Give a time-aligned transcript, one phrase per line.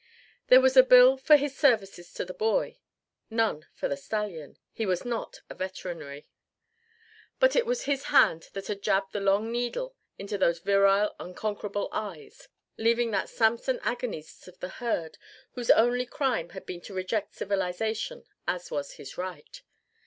[0.47, 2.79] There was a bill for his services to the boy;
[3.29, 6.25] none for the stallion; he was not a veterinary.
[7.39, 11.87] But it was his hand that had jabbed the long needle into those virile unconquerable
[11.91, 12.47] eyes
[12.79, 15.19] leaving that Samson Agonistes of the herd
[15.51, 19.61] whose only crime had been to reject civilization, as was his right.